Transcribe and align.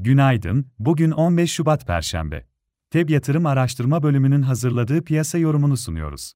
Günaydın, 0.00 0.66
bugün 0.78 1.10
15 1.10 1.52
Şubat 1.52 1.86
Perşembe. 1.86 2.46
TEB 2.90 3.10
Yatırım 3.10 3.46
Araştırma 3.46 4.02
Bölümünün 4.02 4.42
hazırladığı 4.42 5.04
piyasa 5.04 5.38
yorumunu 5.38 5.76
sunuyoruz. 5.76 6.32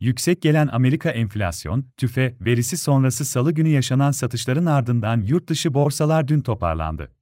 Yüksek 0.00 0.42
gelen 0.42 0.68
Amerika 0.72 1.10
enflasyon, 1.10 1.84
tüfe, 1.96 2.36
verisi 2.40 2.76
sonrası 2.76 3.24
salı 3.24 3.52
günü 3.52 3.68
yaşanan 3.68 4.10
satışların 4.10 4.66
ardından 4.66 5.20
yurt 5.20 5.48
dışı 5.48 5.74
borsalar 5.74 6.28
dün 6.28 6.40
toparlandı. 6.40 7.12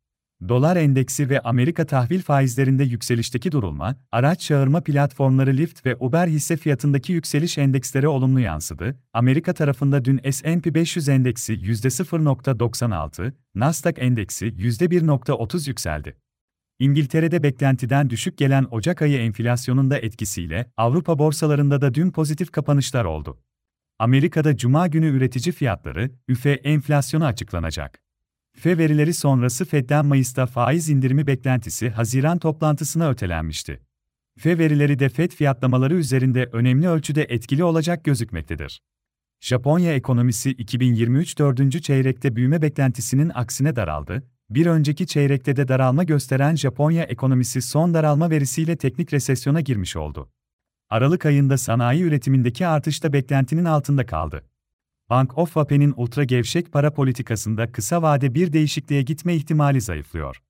Dolar 0.48 0.76
endeksi 0.76 1.30
ve 1.30 1.40
Amerika 1.40 1.86
tahvil 1.86 2.22
faizlerinde 2.22 2.84
yükselişteki 2.84 3.52
durulma, 3.52 3.96
araç 4.12 4.40
çağırma 4.40 4.80
platformları 4.80 5.56
Lyft 5.56 5.86
ve 5.86 5.96
Uber 6.00 6.28
hisse 6.28 6.56
fiyatındaki 6.56 7.12
yükseliş 7.12 7.58
endekslere 7.58 8.08
olumlu 8.08 8.40
yansıdı. 8.40 8.98
Amerika 9.12 9.54
tarafında 9.54 10.04
dün 10.04 10.20
S&P 10.30 10.74
500 10.74 11.08
endeksi 11.08 11.52
%0.96, 11.54 13.32
Nasdaq 13.54 13.94
endeksi 13.96 14.46
%1.30 14.46 15.68
yükseldi. 15.68 16.16
İngiltere'de 16.78 17.42
beklentiden 17.42 18.10
düşük 18.10 18.38
gelen 18.38 18.66
Ocak 18.70 19.02
ayı 19.02 19.18
enflasyonun 19.18 19.90
da 19.90 19.98
etkisiyle 19.98 20.66
Avrupa 20.76 21.18
borsalarında 21.18 21.80
da 21.80 21.94
dün 21.94 22.10
pozitif 22.10 22.52
kapanışlar 22.52 23.04
oldu. 23.04 23.38
Amerika'da 23.98 24.56
cuma 24.56 24.86
günü 24.86 25.06
üretici 25.06 25.52
fiyatları, 25.52 26.10
üfe 26.28 26.50
enflasyonu 26.50 27.24
açıklanacak. 27.24 28.05
F 28.58 28.78
verileri 28.78 29.14
sonrası 29.14 29.64
Fed'den 29.64 30.06
Mayıs'ta 30.06 30.46
faiz 30.46 30.88
indirimi 30.88 31.26
beklentisi 31.26 31.90
Haziran 31.90 32.38
toplantısına 32.38 33.10
ötelenmişti. 33.10 33.80
F 34.38 34.58
verileri 34.58 34.98
de 34.98 35.08
Fed 35.08 35.30
fiyatlamaları 35.30 35.94
üzerinde 35.94 36.48
önemli 36.52 36.88
ölçüde 36.88 37.22
etkili 37.22 37.64
olacak 37.64 38.04
gözükmektedir. 38.04 38.82
Japonya 39.40 39.94
ekonomisi 39.94 40.50
2023 40.50 41.38
dördüncü 41.38 41.82
çeyrekte 41.82 42.36
büyüme 42.36 42.62
beklentisinin 42.62 43.32
aksine 43.34 43.76
daraldı. 43.76 44.22
Bir 44.50 44.66
önceki 44.66 45.06
çeyrekte 45.06 45.56
de 45.56 45.68
daralma 45.68 46.04
gösteren 46.04 46.56
Japonya 46.56 47.04
ekonomisi 47.04 47.62
son 47.62 47.94
daralma 47.94 48.30
verisiyle 48.30 48.76
teknik 48.76 49.12
resesyona 49.12 49.60
girmiş 49.60 49.96
oldu. 49.96 50.30
Aralık 50.90 51.26
ayında 51.26 51.58
sanayi 51.58 52.02
üretimindeki 52.02 52.66
artış 52.66 53.02
da 53.02 53.12
beklentinin 53.12 53.64
altında 53.64 54.06
kaldı. 54.06 54.42
Bank 55.10 55.38
of 55.38 55.54
Japan'in 55.54 55.94
ultra 55.96 56.24
gevşek 56.24 56.72
para 56.72 56.92
politikasında 56.92 57.72
kısa 57.72 58.02
vade 58.02 58.34
bir 58.34 58.52
değişikliğe 58.52 59.02
gitme 59.02 59.34
ihtimali 59.34 59.80
zayıflıyor. 59.80 60.42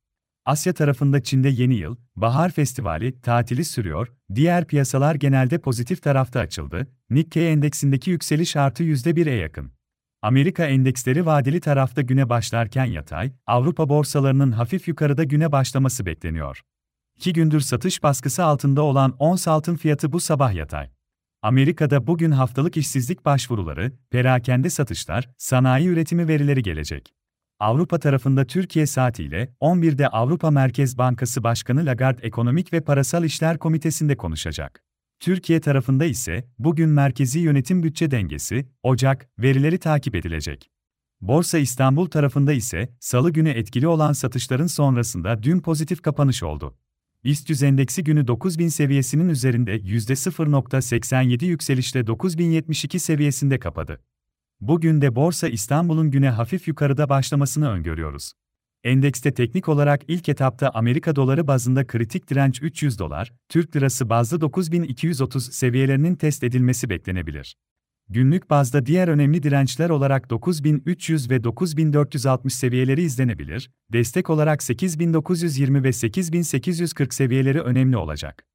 Asya 0.44 0.72
tarafında 0.72 1.22
Çin'de 1.22 1.48
yeni 1.48 1.74
yıl, 1.74 1.96
bahar 2.16 2.50
festivali, 2.50 3.20
tatili 3.20 3.64
sürüyor, 3.64 4.12
diğer 4.34 4.66
piyasalar 4.66 5.14
genelde 5.14 5.58
pozitif 5.58 6.02
tarafta 6.02 6.40
açıldı, 6.40 6.86
Nikkei 7.10 7.48
endeksindeki 7.48 8.10
yükseliş 8.10 8.56
artı 8.56 8.84
%1'e 8.84 9.34
yakın. 9.34 9.72
Amerika 10.22 10.66
endeksleri 10.66 11.26
vadeli 11.26 11.60
tarafta 11.60 12.02
güne 12.02 12.28
başlarken 12.28 12.84
yatay, 12.84 13.32
Avrupa 13.46 13.88
borsalarının 13.88 14.52
hafif 14.52 14.88
yukarıda 14.88 15.24
güne 15.24 15.52
başlaması 15.52 16.06
bekleniyor. 16.06 16.60
İki 17.16 17.32
gündür 17.32 17.60
satış 17.60 18.02
baskısı 18.02 18.44
altında 18.44 18.82
olan 18.82 19.16
ons 19.18 19.48
altın 19.48 19.76
fiyatı 19.76 20.12
bu 20.12 20.20
sabah 20.20 20.54
yatay. 20.54 20.95
Amerika'da 21.46 22.06
bugün 22.06 22.30
haftalık 22.30 22.76
işsizlik 22.76 23.24
başvuruları, 23.24 23.92
perakende 24.10 24.70
satışlar, 24.70 25.28
sanayi 25.38 25.88
üretimi 25.88 26.28
verileri 26.28 26.62
gelecek. 26.62 27.14
Avrupa 27.60 27.98
tarafında 27.98 28.44
Türkiye 28.44 28.86
saatiyle 28.86 29.54
11'de 29.60 30.08
Avrupa 30.08 30.50
Merkez 30.50 30.98
Bankası 30.98 31.44
Başkanı 31.44 31.86
Lagarde 31.86 32.26
Ekonomik 32.26 32.72
ve 32.72 32.80
Parasal 32.80 33.24
İşler 33.24 33.58
Komitesi'nde 33.58 34.16
konuşacak. 34.16 34.84
Türkiye 35.20 35.60
tarafında 35.60 36.04
ise 36.04 36.44
bugün 36.58 36.88
merkezi 36.88 37.38
yönetim 37.38 37.82
bütçe 37.82 38.10
dengesi, 38.10 38.68
Ocak 38.82 39.28
verileri 39.38 39.78
takip 39.78 40.14
edilecek. 40.14 40.70
Borsa 41.20 41.58
İstanbul 41.58 42.06
tarafında 42.06 42.52
ise 42.52 42.88
salı 43.00 43.30
günü 43.30 43.48
etkili 43.48 43.88
olan 43.88 44.12
satışların 44.12 44.66
sonrasında 44.66 45.42
dün 45.42 45.60
pozitif 45.60 46.02
kapanış 46.02 46.42
oldu. 46.42 46.74
BIST 47.26 47.62
endeksi 47.62 48.04
günü 48.04 48.26
9000 48.26 48.68
seviyesinin 48.68 49.28
üzerinde 49.28 49.76
%0.87 49.76 51.44
yükselişle 51.44 52.06
9072 52.06 52.98
seviyesinde 52.98 53.58
kapadı. 53.58 54.00
Bugün 54.60 55.00
de 55.00 55.16
Borsa 55.16 55.48
İstanbul'un 55.48 56.10
güne 56.10 56.30
hafif 56.30 56.68
yukarıda 56.68 57.08
başlamasını 57.08 57.70
öngörüyoruz. 57.70 58.32
Endekste 58.84 59.34
teknik 59.34 59.68
olarak 59.68 60.02
ilk 60.08 60.28
etapta 60.28 60.70
Amerika 60.74 61.16
doları 61.16 61.46
bazında 61.46 61.86
kritik 61.86 62.30
direnç 62.30 62.62
300 62.62 62.98
dolar, 62.98 63.32
Türk 63.48 63.76
lirası 63.76 64.10
bazlı 64.10 64.40
9230 64.40 65.52
seviyelerinin 65.52 66.14
test 66.14 66.44
edilmesi 66.44 66.90
beklenebilir. 66.90 67.56
Günlük 68.08 68.50
bazda 68.50 68.86
diğer 68.86 69.08
önemli 69.08 69.42
dirençler 69.42 69.90
olarak 69.90 70.30
9300 70.30 71.30
ve 71.30 71.44
9460 71.44 72.54
seviyeleri 72.54 73.02
izlenebilir, 73.02 73.70
destek 73.92 74.30
olarak 74.30 74.62
8920 74.62 75.82
ve 75.82 75.92
8840 75.92 77.14
seviyeleri 77.14 77.60
önemli 77.60 77.96
olacak. 77.96 78.46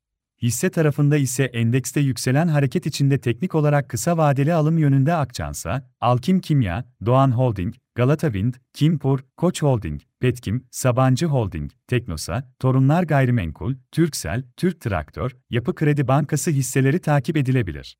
Hisse 0.41 0.69
tarafında 0.69 1.17
ise 1.17 1.44
endekste 1.44 2.00
yükselen 2.00 2.47
hareket 2.47 2.85
içinde 2.85 3.17
teknik 3.17 3.56
olarak 3.56 3.89
kısa 3.89 4.17
vadeli 4.17 4.53
alım 4.53 4.78
yönünde 4.78 5.13
Akçansa, 5.13 5.89
Alkim 6.01 6.39
Kimya, 6.39 6.85
Doğan 7.06 7.31
Holding, 7.31 7.75
Galata 7.95 8.28
Wind, 8.28 8.53
Kimpur, 8.73 9.19
Koç 9.38 9.62
Holding, 9.62 10.01
Petkim, 10.19 10.66
Sabancı 10.72 11.25
Holding, 11.25 11.72
Teknosa, 11.88 12.51
Torunlar 12.59 13.03
Gayrimenkul, 13.03 13.75
Türksel, 13.91 14.44
Türk 14.57 14.81
Traktör, 14.81 15.31
Yapı 15.50 15.75
Kredi 15.75 16.07
Bankası 16.07 16.51
hisseleri 16.51 17.00
takip 17.00 17.38
edilebilir. 17.38 17.95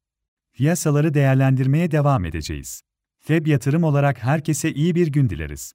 Piyasaları 0.54 1.14
değerlendirmeye 1.14 1.92
devam 1.92 2.26
edeceğiz. 2.26 2.82
FEB 3.20 3.48
yatırım 3.48 3.84
olarak 3.84 4.24
herkese 4.24 4.74
iyi 4.74 4.96
bir 4.96 5.08
gün 5.08 5.30
dileriz. 5.30 5.74